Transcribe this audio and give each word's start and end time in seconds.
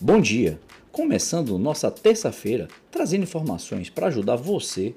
Bom 0.00 0.20
dia! 0.20 0.60
Começando 0.92 1.58
nossa 1.58 1.90
terça-feira, 1.90 2.68
trazendo 2.88 3.24
informações 3.24 3.90
para 3.90 4.06
ajudar 4.06 4.36
você 4.36 4.94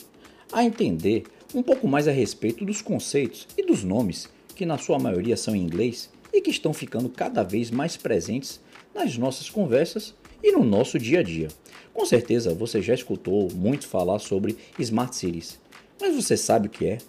a 0.52 0.64
entender 0.64 1.24
um 1.56 1.64
pouco 1.64 1.88
mais 1.88 2.08
a 2.08 2.12
respeito 2.12 2.64
dos 2.64 2.84
conceitos 2.84 3.48
e 3.58 3.66
dos 3.66 3.84
nomes 3.84 4.30
que, 4.56 4.64
na 4.64 4.78
sua 4.78 5.00
maioria, 5.00 5.36
são 5.36 5.56
em 5.56 5.64
inglês 5.64 6.12
e 6.32 6.40
que 6.40 6.52
estão 6.52 6.72
ficando 6.72 7.10
cada 7.10 7.42
vez 7.42 7.72
mais 7.72 7.98
presentes 7.98 8.62
nas 8.94 9.18
nossas 9.18 9.50
conversas 9.50 10.14
e 10.44 10.52
no 10.52 10.64
nosso 10.64 11.00
dia 11.00 11.22
a 11.22 11.24
dia. 11.24 11.48
Com 11.92 12.06
certeza 12.06 12.54
você 12.54 12.80
já 12.80 12.94
escutou 12.94 13.50
muito 13.56 13.88
falar 13.88 14.20
sobre 14.20 14.56
Smart 14.78 15.16
Cities, 15.16 15.60
mas 16.00 16.16
você 16.16 16.38
sabe 16.38 16.68
o 16.68 16.70
que 16.70 16.86
é? 16.86 17.00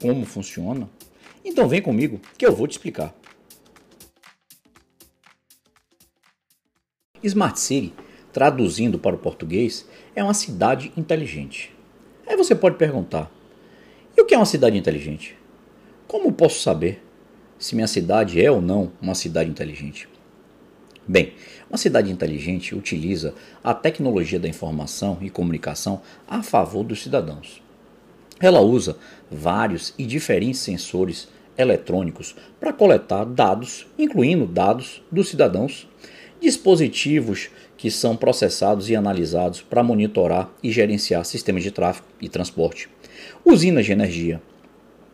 Como 0.00 0.24
funciona? 0.24 0.88
Então 1.44 1.68
vem 1.68 1.82
comigo 1.82 2.18
que 2.38 2.46
eu 2.46 2.56
vou 2.56 2.66
te 2.66 2.72
explicar. 2.72 3.14
Smart 7.22 7.58
City, 7.60 7.94
traduzindo 8.32 8.98
para 8.98 9.14
o 9.14 9.18
português, 9.18 9.86
é 10.14 10.22
uma 10.22 10.34
cidade 10.34 10.92
inteligente. 10.96 11.72
Aí 12.26 12.36
você 12.36 12.54
pode 12.54 12.76
perguntar: 12.76 13.30
e 14.16 14.20
o 14.20 14.24
que 14.24 14.34
é 14.34 14.38
uma 14.38 14.46
cidade 14.46 14.76
inteligente? 14.76 15.36
Como 16.06 16.32
posso 16.32 16.60
saber 16.60 17.02
se 17.58 17.74
minha 17.74 17.86
cidade 17.86 18.44
é 18.44 18.50
ou 18.50 18.60
não 18.60 18.92
uma 19.00 19.14
cidade 19.14 19.50
inteligente? 19.50 20.08
Bem, 21.06 21.32
uma 21.68 21.78
cidade 21.78 22.12
inteligente 22.12 22.74
utiliza 22.74 23.34
a 23.62 23.74
tecnologia 23.74 24.38
da 24.38 24.48
informação 24.48 25.18
e 25.20 25.30
comunicação 25.30 26.00
a 26.28 26.42
favor 26.42 26.84
dos 26.84 27.02
cidadãos. 27.02 27.62
Ela 28.38 28.60
usa 28.60 28.96
vários 29.30 29.94
e 29.98 30.04
diferentes 30.04 30.60
sensores 30.60 31.28
eletrônicos 31.56 32.34
para 32.60 32.72
coletar 32.72 33.24
dados, 33.24 33.86
incluindo 33.98 34.46
dados 34.46 35.02
dos 35.10 35.28
cidadãos 35.28 35.88
dispositivos 36.42 37.48
que 37.76 37.90
são 37.90 38.16
processados 38.16 38.90
e 38.90 38.96
analisados 38.96 39.62
para 39.62 39.82
monitorar 39.82 40.52
e 40.62 40.70
gerenciar 40.70 41.24
sistemas 41.24 41.62
de 41.62 41.70
tráfego 41.70 42.06
e 42.20 42.28
transporte, 42.28 42.88
usinas 43.44 43.86
de 43.86 43.92
energia, 43.92 44.42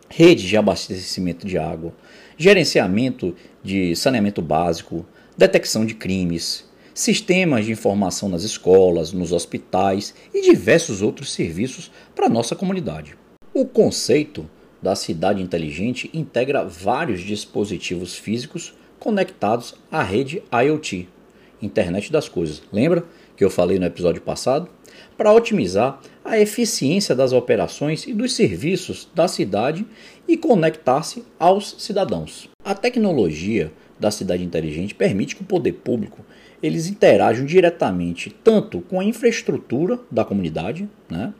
redes 0.09 0.45
de 0.45 0.57
abastecimento 0.57 1.47
de 1.47 1.59
água, 1.59 1.93
gerenciamento 2.37 3.35
de 3.62 3.95
saneamento 3.95 4.41
básico, 4.41 5.05
detecção 5.37 5.85
de 5.85 5.95
crimes, 5.95 6.67
sistemas 6.95 7.67
de 7.67 7.73
informação 7.73 8.29
nas 8.29 8.42
escolas, 8.42 9.13
nos 9.13 9.31
hospitais 9.31 10.15
e 10.35 10.42
diversos 10.42 11.03
outros 11.03 11.33
serviços 11.33 11.91
para 12.15 12.29
nossa 12.29 12.57
comunidade. 12.57 13.17
O 13.53 13.65
conceito 13.67 14.48
da 14.83 14.95
cidade 14.95 15.42
inteligente 15.42 16.11
integra 16.15 16.65
vários 16.65 17.20
dispositivos 17.20 18.15
físicos 18.15 18.75
conectados 18.98 19.75
à 19.91 20.03
rede 20.03 20.42
IoT, 20.53 21.09
Internet 21.61 22.12
das 22.12 22.28
Coisas. 22.28 22.62
Lembra 22.73 23.05
que 23.37 23.45
eu 23.45 23.51
falei 23.51 23.78
no 23.78 23.87
episódio 23.87 24.23
passado? 24.23 24.69
Para 25.17 25.33
otimizar 25.33 26.01
a 26.25 26.39
eficiência 26.39 27.14
das 27.14 27.33
operações 27.33 28.06
e 28.06 28.12
dos 28.12 28.34
serviços 28.34 29.09
da 29.14 29.28
cidade 29.28 29.86
e 30.27 30.36
conectar-se 30.36 31.25
aos 31.39 31.77
cidadãos. 31.79 32.48
A 32.64 32.75
tecnologia 32.75 33.73
da 33.98 34.11
cidade 34.11 34.45
inteligente 34.45 34.95
permite 34.95 35.34
que 35.34 35.42
o 35.42 35.47
poder 35.47 35.73
público 35.73 36.25
eles 36.62 36.89
interajam 36.89 37.45
diretamente 37.45 38.31
tanto 38.42 38.81
com 38.81 39.01
a 39.01 39.05
infraestrutura 39.05 39.98
da 40.11 40.25
comunidade 40.25 40.89
né, 41.09 41.33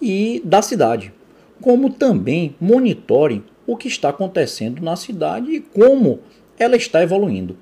e 0.00 0.40
da 0.44 0.62
cidade, 0.62 1.12
como 1.60 1.90
também 1.90 2.54
monitorem 2.60 3.44
o 3.66 3.76
que 3.76 3.88
está 3.88 4.08
acontecendo 4.08 4.82
na 4.82 4.96
cidade 4.96 5.50
e 5.50 5.60
como 5.60 6.20
ela 6.58 6.76
está 6.76 7.02
evoluindo. 7.02 7.56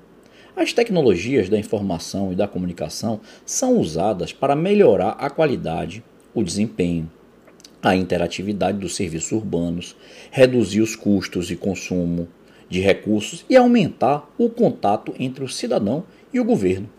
As 0.59 0.73
tecnologias 0.73 1.47
da 1.47 1.57
informação 1.57 2.33
e 2.33 2.35
da 2.35 2.45
comunicação 2.45 3.21
são 3.45 3.77
usadas 3.77 4.33
para 4.33 4.57
melhorar 4.57 5.11
a 5.11 5.29
qualidade, 5.29 6.03
o 6.33 6.43
desempenho, 6.43 7.09
a 7.81 7.95
interatividade 7.95 8.77
dos 8.77 8.93
serviços 8.93 9.31
urbanos, 9.31 9.95
reduzir 10.29 10.81
os 10.81 10.97
custos 10.97 11.49
e 11.49 11.55
consumo 11.55 12.27
de 12.67 12.81
recursos 12.81 13.45
e 13.49 13.55
aumentar 13.55 14.29
o 14.37 14.49
contato 14.49 15.13
entre 15.17 15.45
o 15.45 15.47
cidadão 15.47 16.03
e 16.33 16.41
o 16.41 16.43
governo. 16.43 16.89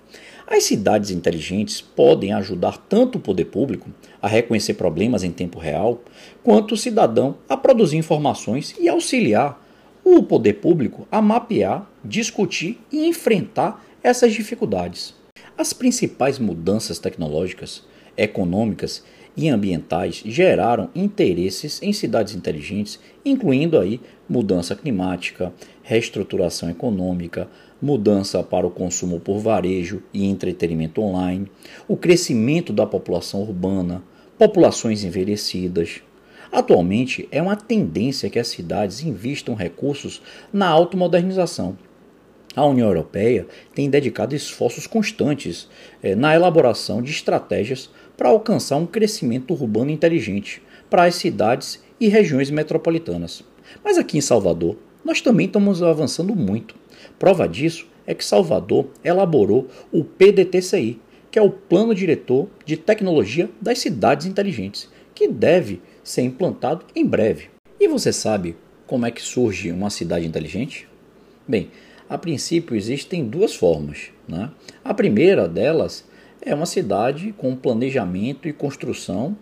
As 0.46 0.64
cidades 0.64 1.10
inteligentes 1.10 1.82
podem 1.82 2.32
ajudar 2.32 2.78
tanto 2.88 3.18
o 3.18 3.20
poder 3.20 3.44
público 3.44 3.90
a 4.22 4.26
reconhecer 4.26 4.72
problemas 4.72 5.22
em 5.22 5.30
tempo 5.30 5.58
real, 5.58 6.00
quanto 6.42 6.72
o 6.72 6.78
cidadão 6.78 7.36
a 7.46 7.58
produzir 7.58 7.98
informações 7.98 8.74
e 8.80 8.88
auxiliar 8.88 9.60
o 10.16 10.22
poder 10.22 10.54
público 10.54 11.06
a 11.10 11.20
mapear, 11.22 11.90
discutir 12.04 12.78
e 12.90 13.06
enfrentar 13.06 13.84
essas 14.02 14.32
dificuldades. 14.32 15.14
As 15.56 15.72
principais 15.72 16.38
mudanças 16.38 16.98
tecnológicas, 16.98 17.84
econômicas 18.16 19.04
e 19.36 19.48
ambientais 19.48 20.22
geraram 20.24 20.90
interesses 20.94 21.80
em 21.82 21.92
cidades 21.92 22.34
inteligentes, 22.34 22.98
incluindo 23.24 23.78
aí 23.78 24.00
mudança 24.28 24.74
climática, 24.74 25.52
reestruturação 25.82 26.70
econômica, 26.70 27.48
mudança 27.80 28.42
para 28.42 28.66
o 28.66 28.70
consumo 28.70 29.20
por 29.20 29.38
varejo 29.38 30.02
e 30.12 30.26
entretenimento 30.26 31.00
online, 31.00 31.50
o 31.88 31.96
crescimento 31.96 32.72
da 32.72 32.86
população 32.86 33.40
urbana, 33.42 34.02
populações 34.38 35.04
envelhecidas, 35.04 36.02
Atualmente, 36.52 37.28
é 37.30 37.40
uma 37.40 37.56
tendência 37.56 38.28
que 38.28 38.38
as 38.38 38.48
cidades 38.48 39.02
investam 39.04 39.54
recursos 39.54 40.20
na 40.52 40.68
automodernização. 40.68 41.78
A 42.56 42.66
União 42.66 42.88
Europeia 42.88 43.46
tem 43.72 43.88
dedicado 43.88 44.34
esforços 44.34 44.86
constantes 44.86 45.68
eh, 46.02 46.16
na 46.16 46.34
elaboração 46.34 47.00
de 47.00 47.12
estratégias 47.12 47.88
para 48.16 48.28
alcançar 48.28 48.76
um 48.76 48.86
crescimento 48.86 49.54
urbano 49.54 49.92
inteligente 49.92 50.60
para 50.90 51.04
as 51.04 51.14
cidades 51.14 51.80
e 52.00 52.08
regiões 52.08 52.50
metropolitanas. 52.50 53.44
Mas 53.84 53.96
aqui 53.96 54.18
em 54.18 54.20
Salvador, 54.20 54.76
nós 55.04 55.20
também 55.20 55.46
estamos 55.46 55.80
avançando 55.80 56.34
muito. 56.34 56.74
Prova 57.18 57.48
disso 57.48 57.86
é 58.04 58.14
que 58.14 58.24
Salvador 58.24 58.88
elaborou 59.04 59.68
o 59.92 60.02
PDTCI, 60.02 61.00
que 61.30 61.38
é 61.38 61.42
o 61.42 61.50
Plano 61.50 61.94
Diretor 61.94 62.48
de 62.64 62.76
Tecnologia 62.76 63.48
das 63.60 63.78
Cidades 63.78 64.26
Inteligentes, 64.26 64.90
que 65.14 65.28
deve 65.28 65.80
ser 66.10 66.22
implantado 66.22 66.84
em 66.94 67.06
breve. 67.06 67.48
E 67.78 67.86
você 67.86 68.12
sabe 68.12 68.56
como 68.86 69.06
é 69.06 69.10
que 69.10 69.22
surge 69.22 69.70
uma 69.70 69.90
cidade 69.90 70.26
inteligente? 70.26 70.88
Bem, 71.46 71.70
a 72.08 72.18
princípio 72.18 72.76
existem 72.76 73.24
duas 73.24 73.54
formas. 73.54 74.10
Né? 74.28 74.50
A 74.84 74.92
primeira 74.92 75.48
delas 75.48 76.04
é 76.42 76.52
uma 76.54 76.66
cidade 76.66 77.32
com 77.38 77.54
planejamento 77.54 78.48
e 78.48 78.52
construção 78.52 79.36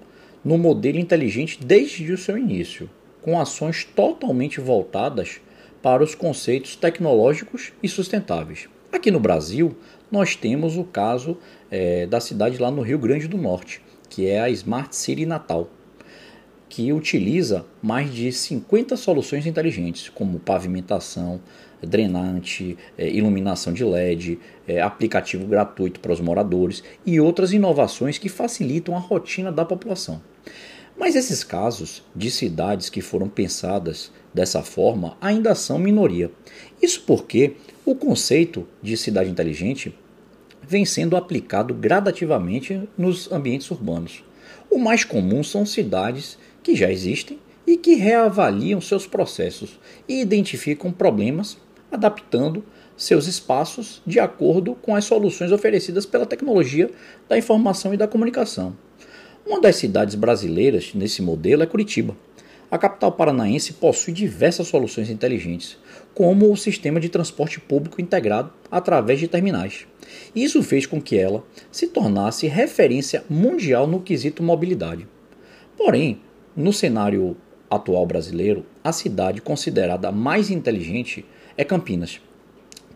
no 0.45 0.59
modelo 0.59 0.99
inteligente 0.99 1.59
desde 1.65 2.13
o 2.13 2.19
seu 2.19 2.37
início, 2.37 2.89
com 3.23 3.41
ações 3.41 3.85
totalmente 3.85 4.61
voltadas 4.61 5.41
para 5.83 6.03
os 6.03 6.15
conceitos 6.15 6.77
tecnológicos 6.77 7.73
e 7.83 7.89
sustentáveis. 7.89 8.69
Aqui 8.93 9.11
no 9.11 9.21
Brasil, 9.21 9.75
nós 10.11 10.37
temos 10.37 10.77
o 10.77 10.85
caso 10.85 11.37
é, 11.71 12.07
da 12.07 12.21
cidade 12.21 12.59
lá 12.59 12.71
no 12.71 12.83
Rio 12.83 12.99
Grande 12.99 13.27
do 13.27 13.39
Norte, 13.39 13.81
que 14.11 14.27
é 14.27 14.41
a 14.41 14.51
Smart 14.51 14.95
City 14.95 15.25
Natal 15.25 15.69
que 16.69 16.93
utiliza 16.93 17.65
mais 17.83 18.13
de 18.13 18.31
50 18.31 18.97
soluções 18.97 19.47
inteligentes, 19.47 20.09
como 20.09 20.39
pavimentação, 20.39 21.41
drenante, 21.83 22.77
é, 22.97 23.09
iluminação 23.09 23.73
de 23.73 23.85
LED, 23.85 24.39
é, 24.67 24.81
aplicativo 24.81 25.47
gratuito 25.47 26.01
para 26.01 26.13
os 26.13 26.21
moradores 26.21 26.83
e 27.07 27.21
outras 27.21 27.53
inovações 27.53 28.19
que 28.19 28.29
facilitam 28.29 28.97
a 28.97 29.01
rotina 29.01 29.51
da 29.51 29.65
população. 29.65 30.21
Mas 30.99 31.15
esses 31.15 31.45
casos 31.45 32.03
de 32.15 32.31
cidades 32.31 32.91
que 32.91 33.01
foram 33.01 33.29
pensadas 33.29 34.11
dessa 34.35 34.63
forma 34.63 35.17
ainda 35.21 35.55
são 35.55 35.79
minoria. 35.79 36.31
Isso 36.83 37.05
porque 37.07 37.55
o 37.85 37.95
conceito 37.95 38.67
de 38.83 38.97
cidade 38.97 39.31
inteligente 39.31 39.95
vem 40.61 40.85
sendo 40.85 41.17
aplicado 41.17 41.73
gradativamente 41.73 42.83
nos 42.99 43.31
ambientes 43.31 43.71
urbanos. 43.71 44.25
O 44.71 44.79
mais 44.79 45.05
comum 45.05 45.43
são 45.43 45.65
cidades 45.65 46.37
que 46.69 46.77
já 46.77 46.93
existem 46.93 47.39
e 47.67 47.79
que 47.79 47.95
reavaliam 47.95 48.79
seus 48.79 49.07
processos 49.07 49.81
e 50.07 50.21
identificam 50.21 50.93
problemas, 50.93 51.57
adaptando 51.91 52.63
seus 52.95 53.27
espaços 53.27 54.03
de 54.07 54.21
acordo 54.21 54.75
com 54.75 54.95
as 54.95 55.07
soluções 55.07 55.51
oferecidas 55.51 56.05
pela 56.05 56.27
tecnologia 56.27 56.91
da 57.27 57.39
informação 57.39 57.95
e 57.95 57.97
da 57.97 58.07
comunicação. 58.07 58.77
Uma 59.47 59.63
das 59.63 59.77
cidades 59.77 60.15
brasileiras 60.15 60.93
nesse 60.95 61.23
modelo 61.23 61.63
é 61.63 61.67
Curitiba. 61.67 62.15
A 62.71 62.77
capital 62.77 63.13
paranaense 63.13 63.73
possui 63.73 64.13
diversas 64.13 64.69
soluções 64.69 65.09
inteligentes, 65.09 65.79
como 66.13 66.53
o 66.53 66.57
sistema 66.57 67.01
de 67.01 67.09
transporte 67.09 67.59
público 67.59 67.99
integrado 67.99 68.53
através 68.71 69.19
de 69.19 69.27
terminais. 69.27 69.87
Isso 70.37 70.63
fez 70.63 70.85
com 70.85 71.01
que 71.01 71.17
ela 71.17 71.43
se 71.73 71.87
tornasse 71.87 72.47
referência 72.47 73.25
mundial 73.27 73.87
no 73.87 74.01
quesito 74.01 74.43
mobilidade. 74.43 75.09
Porém, 75.75 76.21
no 76.59 76.73
cenário 76.73 77.37
atual 77.71 78.05
brasileiro, 78.05 78.67
a 78.83 78.91
cidade 78.91 79.41
considerada 79.41 80.11
mais 80.11 80.51
inteligente 80.51 81.25
é 81.57 81.63
Campinas, 81.65 82.21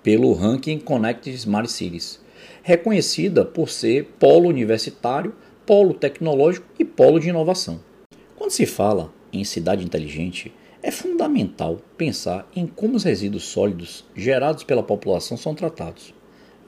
pelo 0.03 0.33
ranking 0.33 0.81
Connect 0.81 1.31
Smart 1.31 1.71
Cities. 1.71 2.21
reconhecida 2.65 3.45
por 3.45 3.71
ser 3.71 4.17
polo 4.19 4.49
universitário, 4.49 5.33
polo 5.65 5.95
tecnológico 5.95 6.67
e 6.77 6.85
polo 6.85 7.21
de 7.21 7.29
inovação. 7.29 7.79
Quando 8.35 8.51
se 8.51 8.67
fala 8.67 9.13
em 9.33 9.45
cidade 9.45 9.85
inteligente, 9.85 10.53
é 10.83 10.91
fundamental 10.91 11.79
pensar 11.97 12.49
em 12.57 12.67
como 12.67 12.97
os 12.97 13.05
resíduos 13.05 13.45
sólidos 13.45 14.05
gerados 14.17 14.65
pela 14.65 14.83
população 14.83 15.37
são 15.37 15.55
tratados. 15.55 16.13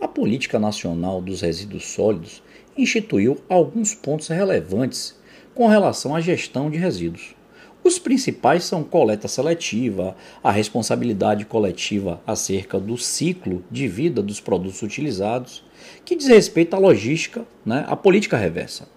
A 0.01 0.07
Política 0.07 0.61
Nacional 0.61 1.21
dos 1.21 1.41
Resíduos 1.41 1.87
Sólidos 1.87 2.41
instituiu 2.79 3.37
alguns 3.49 3.97
pontos 3.97 4.29
relevantes 4.29 5.17
com 5.55 5.69
relação 5.69 6.15
à 6.15 6.21
gestão 6.21 6.69
de 6.69 6.79
resíduos. 6.79 7.35
Os 7.83 7.99
principais 7.99 8.65
são 8.65 8.83
coleta 8.83 9.29
seletiva, 9.29 10.17
a 10.43 10.51
responsabilidade 10.51 11.45
coletiva 11.45 12.21
acerca 12.27 12.81
do 12.81 12.97
ciclo 12.97 13.63
de 13.71 13.87
vida 13.87 14.23
dos 14.23 14.41
produtos 14.41 14.83
utilizados, 14.83 15.63
que 16.03 16.17
diz 16.17 16.27
respeito 16.27 16.75
à 16.75 16.79
logística, 16.79 17.45
né, 17.65 17.85
à 17.87 17.95
política 17.95 18.39
reversa. 18.39 18.89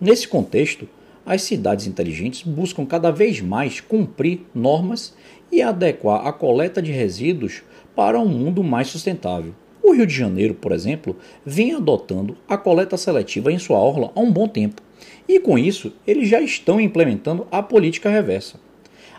Nesse 0.00 0.26
contexto, 0.26 0.88
as 1.24 1.42
cidades 1.42 1.86
inteligentes 1.86 2.42
buscam 2.42 2.84
cada 2.84 3.12
vez 3.12 3.40
mais 3.40 3.80
cumprir 3.80 4.40
normas 4.52 5.14
e 5.52 5.62
adequar 5.62 6.26
a 6.26 6.32
coleta 6.32 6.82
de 6.82 6.90
resíduos 6.90 7.62
para 7.94 8.18
um 8.18 8.26
mundo 8.28 8.64
mais 8.64 8.88
sustentável. 8.88 9.54
O 9.80 9.92
Rio 9.92 10.06
de 10.06 10.14
Janeiro, 10.14 10.54
por 10.54 10.72
exemplo, 10.72 11.16
vem 11.46 11.74
adotando 11.74 12.36
a 12.48 12.58
coleta 12.58 12.96
seletiva 12.96 13.52
em 13.52 13.58
sua 13.58 13.78
orla 13.78 14.10
há 14.16 14.20
um 14.20 14.32
bom 14.32 14.48
tempo 14.48 14.82
e 15.28 15.38
com 15.40 15.58
isso, 15.58 15.92
eles 16.06 16.28
já 16.28 16.40
estão 16.40 16.80
implementando 16.80 17.46
a 17.50 17.62
política 17.62 18.10
reversa. 18.10 18.58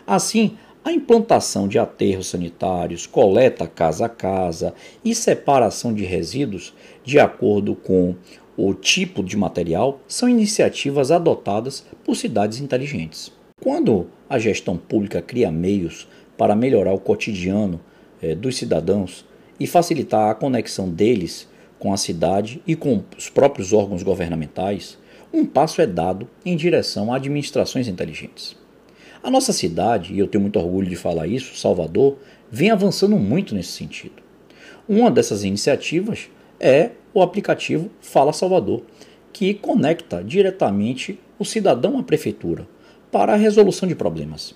Assim, 0.06 0.56
a 0.84 0.92
implantação 0.92 1.66
de 1.66 1.78
aterros 1.78 2.28
sanitários, 2.28 3.06
coleta 3.06 3.66
casa 3.66 4.04
a 4.04 4.08
casa 4.08 4.74
e 5.02 5.14
separação 5.14 5.94
de 5.94 6.04
resíduos 6.04 6.74
de 7.02 7.18
acordo 7.18 7.74
com 7.74 8.14
o 8.56 8.74
tipo 8.74 9.22
de 9.22 9.36
material 9.36 10.00
são 10.06 10.28
iniciativas 10.28 11.10
adotadas 11.10 11.84
por 12.04 12.14
cidades 12.14 12.60
inteligentes. 12.60 13.32
Quando 13.60 14.08
a 14.28 14.38
gestão 14.38 14.76
pública 14.76 15.22
cria 15.22 15.50
meios 15.50 16.06
para 16.36 16.54
melhorar 16.54 16.92
o 16.92 17.00
cotidiano 17.00 17.80
eh, 18.22 18.34
dos 18.34 18.56
cidadãos 18.56 19.24
e 19.58 19.66
facilitar 19.66 20.30
a 20.30 20.34
conexão 20.34 20.90
deles 20.90 21.48
com 21.78 21.92
a 21.92 21.96
cidade 21.96 22.60
e 22.66 22.76
com 22.76 23.02
os 23.16 23.28
próprios 23.28 23.72
órgãos 23.72 24.02
governamentais, 24.02 24.98
um 25.34 25.44
passo 25.44 25.82
é 25.82 25.86
dado 25.86 26.28
em 26.46 26.56
direção 26.56 27.12
a 27.12 27.16
administrações 27.16 27.88
inteligentes. 27.88 28.56
A 29.20 29.28
nossa 29.28 29.52
cidade, 29.52 30.14
e 30.14 30.20
eu 30.20 30.28
tenho 30.28 30.42
muito 30.42 30.60
orgulho 30.60 30.88
de 30.88 30.94
falar 30.94 31.26
isso, 31.26 31.56
Salvador, 31.56 32.18
vem 32.48 32.70
avançando 32.70 33.16
muito 33.16 33.52
nesse 33.52 33.72
sentido. 33.72 34.22
Uma 34.88 35.10
dessas 35.10 35.42
iniciativas 35.42 36.28
é 36.60 36.92
o 37.12 37.20
aplicativo 37.20 37.90
Fala 38.00 38.32
Salvador, 38.32 38.82
que 39.32 39.54
conecta 39.54 40.22
diretamente 40.22 41.18
o 41.36 41.44
cidadão 41.44 41.98
à 41.98 42.02
prefeitura 42.04 42.68
para 43.10 43.32
a 43.32 43.36
resolução 43.36 43.88
de 43.88 43.96
problemas, 43.96 44.54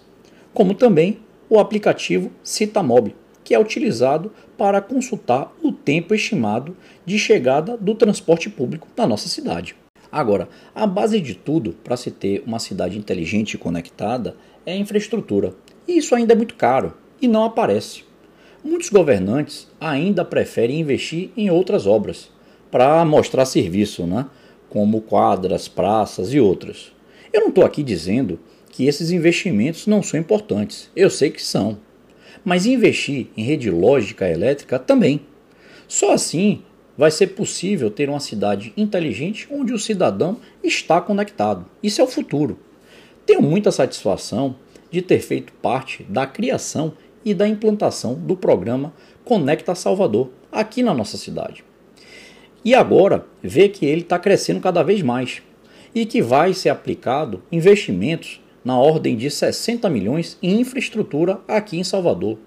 como 0.54 0.74
também 0.74 1.18
o 1.50 1.58
aplicativo 1.58 2.30
Citamob, 2.40 3.16
que 3.42 3.52
é 3.52 3.58
utilizado 3.58 4.30
para 4.56 4.80
consultar 4.80 5.52
o 5.60 5.72
tempo 5.72 6.14
estimado 6.14 6.76
de 7.04 7.18
chegada 7.18 7.76
do 7.76 7.96
transporte 7.96 8.48
público 8.48 8.86
na 8.96 9.08
nossa 9.08 9.28
cidade. 9.28 9.74
Agora, 10.10 10.48
a 10.74 10.86
base 10.86 11.20
de 11.20 11.34
tudo 11.34 11.72
para 11.84 11.96
se 11.96 12.10
ter 12.10 12.42
uma 12.46 12.58
cidade 12.58 12.98
inteligente 12.98 13.54
e 13.54 13.58
conectada 13.58 14.36
é 14.64 14.72
a 14.72 14.76
infraestrutura. 14.76 15.54
E 15.86 15.98
isso 15.98 16.14
ainda 16.14 16.32
é 16.32 16.36
muito 16.36 16.54
caro 16.54 16.94
e 17.20 17.28
não 17.28 17.44
aparece. 17.44 18.04
Muitos 18.64 18.88
governantes 18.88 19.68
ainda 19.80 20.24
preferem 20.24 20.80
investir 20.80 21.30
em 21.36 21.50
outras 21.50 21.86
obras 21.86 22.30
para 22.70 23.04
mostrar 23.04 23.44
serviço, 23.44 24.06
né? 24.06 24.26
como 24.68 25.00
quadras, 25.00 25.68
praças 25.68 26.32
e 26.32 26.40
outras. 26.40 26.92
Eu 27.32 27.42
não 27.42 27.48
estou 27.48 27.64
aqui 27.64 27.82
dizendo 27.82 28.38
que 28.70 28.86
esses 28.86 29.10
investimentos 29.10 29.86
não 29.86 30.02
são 30.02 30.18
importantes. 30.18 30.90
Eu 30.94 31.10
sei 31.10 31.30
que 31.30 31.42
são. 31.42 31.78
Mas 32.44 32.66
investir 32.66 33.28
em 33.36 33.42
rede 33.42 33.70
lógica 33.70 34.28
elétrica 34.28 34.78
também. 34.78 35.20
Só 35.86 36.12
assim 36.12 36.62
vai 36.98 37.12
ser 37.12 37.28
possível 37.28 37.92
ter 37.92 38.10
uma 38.10 38.18
cidade 38.18 38.72
inteligente 38.76 39.46
onde 39.52 39.72
o 39.72 39.78
cidadão 39.78 40.38
está 40.64 41.00
conectado. 41.00 41.64
Isso 41.80 42.00
é 42.00 42.04
o 42.04 42.08
futuro. 42.08 42.58
Tenho 43.24 43.40
muita 43.40 43.70
satisfação 43.70 44.56
de 44.90 45.00
ter 45.00 45.20
feito 45.20 45.52
parte 45.52 46.02
da 46.02 46.26
criação 46.26 46.92
e 47.24 47.32
da 47.32 47.46
implantação 47.46 48.14
do 48.14 48.36
programa 48.36 48.92
Conecta 49.24 49.76
Salvador 49.76 50.30
aqui 50.50 50.82
na 50.82 50.92
nossa 50.92 51.16
cidade. 51.16 51.62
E 52.64 52.74
agora 52.74 53.24
ver 53.40 53.68
que 53.68 53.86
ele 53.86 54.00
está 54.00 54.18
crescendo 54.18 54.60
cada 54.60 54.82
vez 54.82 55.00
mais 55.00 55.40
e 55.94 56.04
que 56.04 56.20
vai 56.20 56.52
ser 56.52 56.70
aplicado 56.70 57.42
investimentos 57.52 58.40
na 58.64 58.76
ordem 58.76 59.16
de 59.16 59.30
60 59.30 59.88
milhões 59.88 60.36
em 60.42 60.60
infraestrutura 60.60 61.40
aqui 61.46 61.78
em 61.78 61.84
Salvador, 61.84 62.38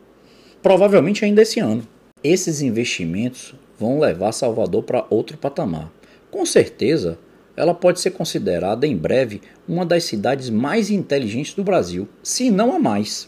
provavelmente 0.61 1.23
ainda 1.23 1.41
esse 1.41 1.59
ano. 1.59 1.87
Esses 2.23 2.61
investimentos 2.61 3.55
vão 3.81 3.99
levar 3.99 4.31
Salvador 4.31 4.83
para 4.83 5.07
outro 5.09 5.35
patamar. 5.37 5.91
Com 6.29 6.45
certeza, 6.45 7.17
ela 7.57 7.73
pode 7.73 7.99
ser 7.99 8.11
considerada 8.11 8.85
em 8.85 8.95
breve 8.95 9.41
uma 9.67 9.83
das 9.83 10.03
cidades 10.03 10.51
mais 10.51 10.91
inteligentes 10.91 11.55
do 11.55 11.63
Brasil, 11.63 12.07
se 12.21 12.51
não 12.51 12.75
a 12.75 12.79
mais, 12.79 13.27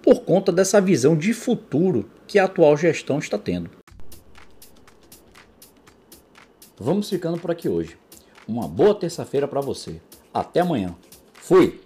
por 0.00 0.20
conta 0.20 0.52
dessa 0.52 0.80
visão 0.80 1.16
de 1.16 1.32
futuro 1.32 2.08
que 2.28 2.38
a 2.38 2.44
atual 2.44 2.76
gestão 2.76 3.18
está 3.18 3.36
tendo. 3.36 3.70
Vamos 6.78 7.10
ficando 7.10 7.36
por 7.36 7.50
aqui 7.50 7.68
hoje. 7.68 7.98
Uma 8.46 8.68
boa 8.68 8.94
terça-feira 8.94 9.48
para 9.48 9.60
você. 9.60 10.00
Até 10.32 10.60
amanhã. 10.60 10.94
Fui! 11.34 11.80